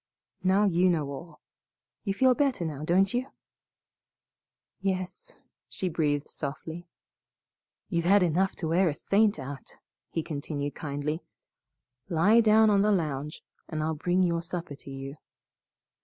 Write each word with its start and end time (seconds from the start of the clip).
Now 0.41 0.63
you 0.63 0.89
know 0.89 1.07
all. 1.11 1.41
You 2.05 2.15
feel 2.15 2.33
better 2.33 2.65
now, 2.65 2.83
don't 2.83 3.13
you?" 3.13 3.27
"Yes," 4.79 5.31
she 5.69 5.89
breathed 5.89 6.27
softly. 6.27 6.87
"You've 7.87 8.05
had 8.05 8.23
enough 8.23 8.55
to 8.55 8.67
wear 8.67 8.89
a 8.89 8.95
saint 8.95 9.37
out," 9.37 9.75
he 10.09 10.23
continued 10.23 10.73
kindly. 10.73 11.21
"Lie 12.09 12.41
down 12.41 12.71
on 12.71 12.81
the 12.81 12.91
lounge 12.91 13.43
and 13.69 13.83
I'll 13.83 13.93
bring 13.93 14.23
your 14.23 14.41
supper 14.41 14.73
to 14.73 14.89
you." 14.89 15.17